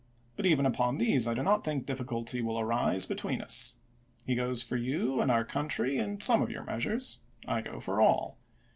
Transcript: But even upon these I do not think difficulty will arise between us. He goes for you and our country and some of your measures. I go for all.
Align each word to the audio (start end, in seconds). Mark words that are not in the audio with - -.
But 0.35 0.47
even 0.47 0.65
upon 0.65 0.97
these 0.97 1.27
I 1.27 1.35
do 1.35 1.43
not 1.43 1.63
think 1.63 1.85
difficulty 1.85 2.41
will 2.41 2.59
arise 2.59 3.05
between 3.05 3.39
us. 3.39 3.75
He 4.25 4.33
goes 4.33 4.63
for 4.63 4.75
you 4.75 5.21
and 5.21 5.29
our 5.29 5.45
country 5.45 5.99
and 5.99 6.23
some 6.23 6.41
of 6.41 6.49
your 6.49 6.63
measures. 6.63 7.19
I 7.47 7.61
go 7.61 7.79
for 7.79 8.01
all. 8.01 8.39